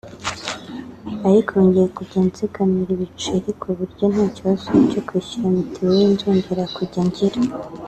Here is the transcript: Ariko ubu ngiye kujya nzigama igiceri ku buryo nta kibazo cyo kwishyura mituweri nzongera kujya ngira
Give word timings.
Ariko 1.27 1.49
ubu 1.51 1.61
ngiye 1.67 1.87
kujya 1.97 2.19
nzigama 2.27 2.75
igiceri 2.93 3.49
ku 3.61 3.67
buryo 3.77 4.05
nta 4.13 4.25
kibazo 4.35 4.67
cyo 4.91 5.01
kwishyura 5.07 5.47
mituweri 5.57 6.05
nzongera 6.13 6.63
kujya 6.75 7.01
ngira 7.07 7.39